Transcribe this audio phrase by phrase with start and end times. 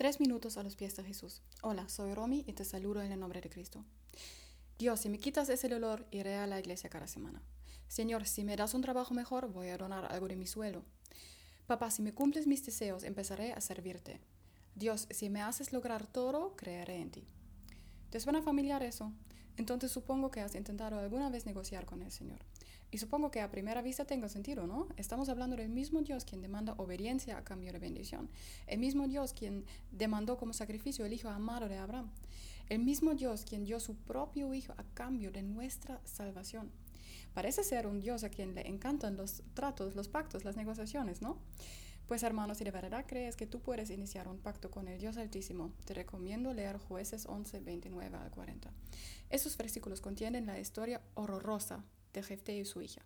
[0.00, 1.42] Tres minutos a los pies de Jesús.
[1.60, 3.84] Hola, soy Romy y te saludo en el nombre de Cristo.
[4.78, 7.42] Dios, si me quitas ese dolor, iré a la iglesia cada semana.
[7.86, 10.84] Señor, si me das un trabajo mejor, voy a donar algo de mi suelo.
[11.66, 14.22] Papá, si me cumples mis deseos, empezaré a servirte.
[14.74, 17.26] Dios, si me haces lograr todo, creeré en ti.
[18.08, 19.12] ¿Te suena familiar eso?
[19.58, 22.38] Entonces supongo que has intentado alguna vez negociar con el Señor.
[22.92, 24.88] Y supongo que a primera vista tenga sentido, ¿no?
[24.96, 28.28] Estamos hablando del mismo Dios quien demanda obediencia a cambio de bendición.
[28.66, 32.10] El mismo Dios quien demandó como sacrificio el hijo amado de Abraham.
[32.68, 36.70] El mismo Dios quien dio su propio hijo a cambio de nuestra salvación.
[37.32, 41.38] Parece ser un Dios a quien le encantan los tratos, los pactos, las negociaciones, ¿no?
[42.08, 45.16] Pues hermanos, si de verdad crees que tú puedes iniciar un pacto con el Dios
[45.16, 48.72] Altísimo, te recomiendo leer jueces 11, 29 al 40.
[49.28, 53.02] Esos versículos contienen la historia horrorosa de Jefté y su hija.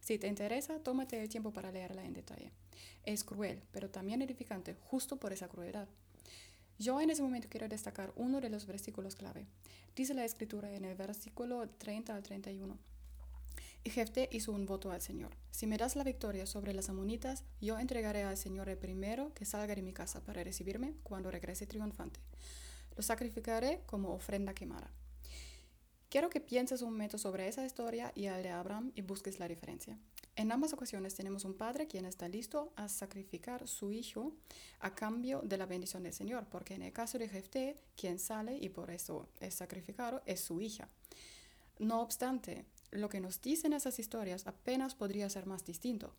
[0.00, 2.52] Si te interesa, tómate el tiempo para leerla en detalle.
[3.04, 5.88] Es cruel, pero también edificante, justo por esa crueldad.
[6.78, 9.46] Yo en ese momento quiero destacar uno de los versículos clave.
[9.96, 12.78] Dice la escritura en el versículo 30 al 31.
[13.84, 15.30] Y Jefté hizo un voto al Señor.
[15.50, 19.44] Si me das la victoria sobre las amonitas, yo entregaré al Señor el primero que
[19.44, 22.20] salga de mi casa para recibirme cuando regrese triunfante.
[22.96, 24.90] Lo sacrificaré como ofrenda quemada.
[26.10, 29.46] Quiero que pienses un momento sobre esa historia y al de Abraham y busques la
[29.46, 29.98] diferencia.
[30.36, 34.32] En ambas ocasiones tenemos un padre quien está listo a sacrificar su hijo
[34.80, 38.56] a cambio de la bendición del Señor, porque en el caso de Jefté, quien sale
[38.56, 40.88] y por eso es sacrificado es su hija.
[41.78, 46.14] No obstante, lo que nos dicen esas historias apenas podría ser más distinto.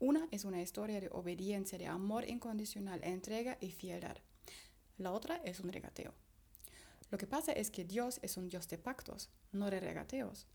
[0.00, 4.18] Una es una historia de obediencia, de amor incondicional, entrega y fieldad.
[4.98, 6.12] La otra es un regateo.
[7.10, 10.46] Lo que pasa es que Dios es un Dios de pactos, no de regateos.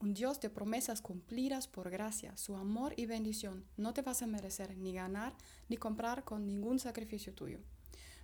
[0.00, 4.26] Un Dios de promesas cumplidas por gracia, su amor y bendición no te vas a
[4.26, 5.32] merecer ni ganar
[5.68, 7.60] ni comprar con ningún sacrificio tuyo.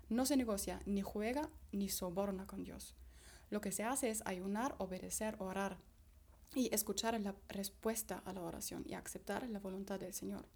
[0.08, 2.96] No se negocia, ni juega, ni soborna con Dios.
[3.50, 5.78] Lo que se hace es ayunar, obedecer, orar
[6.54, 10.46] y escuchar la respuesta a la oración y aceptar la voluntad del Señor.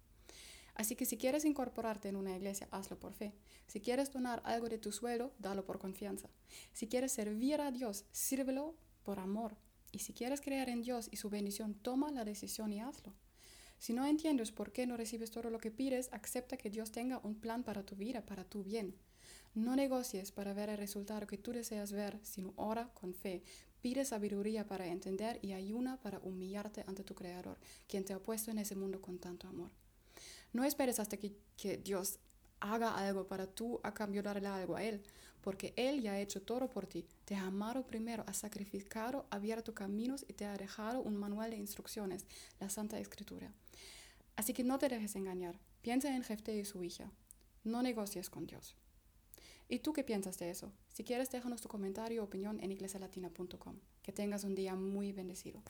[0.75, 3.33] Así que si quieres incorporarte en una iglesia, hazlo por fe.
[3.67, 6.29] Si quieres donar algo de tu sueldo, dalo por confianza.
[6.71, 9.55] Si quieres servir a Dios, sírvelo por amor.
[9.91, 13.13] Y si quieres creer en Dios y su bendición, toma la decisión y hazlo.
[13.77, 17.19] Si no entiendes por qué no recibes todo lo que pides, acepta que Dios tenga
[17.19, 18.95] un plan para tu vida, para tu bien.
[19.53, 23.43] No negocies para ver el resultado que tú deseas ver, sino ora con fe.
[23.81, 28.49] Pide sabiduría para entender y ayuna para humillarte ante tu Creador, quien te ha puesto
[28.49, 29.71] en ese mundo con tanto amor.
[30.53, 31.35] No esperes hasta que,
[31.83, 32.19] Dios
[32.59, 35.03] haga algo para tú a cambio darle algo a Él,
[35.41, 37.05] porque Él ya ha hecho todo por ti.
[37.25, 41.57] Te ha amado primero, ha sacrificado, abierto caminos y te ha dejado un manual de
[41.57, 42.25] instrucciones,
[42.59, 43.51] la Santa Escritura.
[44.35, 45.59] Así que no te dejes engañar.
[45.81, 47.11] Piensa en Jefté y su hija.
[47.63, 48.75] No negocies con Dios.
[49.67, 50.71] ¿Y tú qué piensas de eso?
[50.93, 53.75] Si quieres, déjanos tu comentario o opinión en iglesialatina.com.
[54.01, 55.61] Que tengas un día muy bendecido.